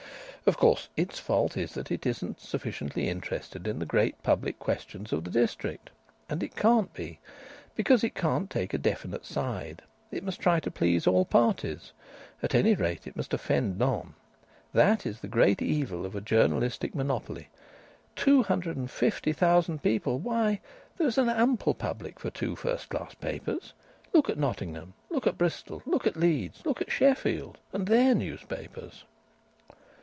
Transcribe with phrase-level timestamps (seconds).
[0.47, 5.13] "Of course its fault is that it isn't sufficiently interested in the great public questions
[5.13, 5.91] of the district.
[6.27, 7.19] And it can't be.
[7.75, 9.83] Because it can't take a definite side.
[10.11, 11.91] It must try to please all parties.
[12.41, 14.15] At any rate it must offend none.
[14.73, 17.49] That is the great evil of a journalistic monopoly....
[18.15, 20.59] Two hundred and fifty thousand people why!
[20.97, 23.73] there is an ample public for two first class papers.
[24.11, 24.95] Look at Nottingham!
[25.11, 25.83] Look at Bristol!
[25.85, 26.63] Look at Leeds!
[26.65, 27.59] Look at Sheffield!...
[27.71, 29.03] and their newspapers."